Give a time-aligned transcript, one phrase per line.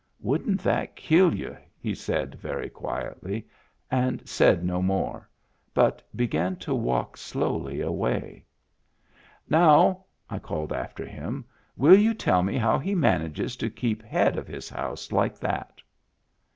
[0.19, 3.45] Wouldn't that kill you?" he said very quietly;
[3.91, 5.29] and said no more,
[5.75, 8.45] but began to walk slowly away."
[9.47, 11.45] Now," I called after him,"
[11.77, 15.83] will you tell me how he manages to keep head of his house like that?"